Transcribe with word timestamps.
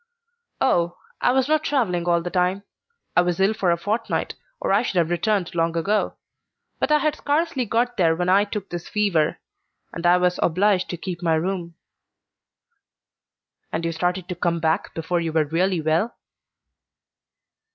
"Oh, 0.59 0.97
I 1.21 1.29
was 1.31 1.47
not 1.47 1.63
travelling 1.63 2.07
all 2.09 2.23
the 2.23 2.31
time. 2.31 2.63
I 3.15 3.21
was 3.21 3.39
ill 3.39 3.53
for 3.53 3.69
a 3.69 3.77
fortnight 3.77 4.33
or 4.59 4.73
I 4.73 4.81
should 4.81 4.95
have 4.97 5.11
returned 5.11 5.53
long 5.53 5.77
ago; 5.77 6.15
but 6.79 6.91
I 6.91 6.97
had 6.97 7.15
scarcely 7.17 7.65
got 7.67 7.97
there 7.97 8.15
when 8.15 8.27
I 8.27 8.45
took 8.45 8.71
this 8.71 8.89
fever, 8.89 9.37
and 9.93 10.07
I 10.07 10.17
was 10.17 10.39
obliged 10.41 10.89
to 10.89 10.97
keep 10.97 11.21
my 11.21 11.35
room." 11.35 11.75
"And 13.71 13.85
you 13.85 13.91
started 13.91 14.27
to 14.29 14.35
come 14.35 14.59
back 14.59 14.91
before 14.95 15.19
you 15.21 15.31
were 15.31 15.45
really 15.45 15.81
well?" 15.81 16.17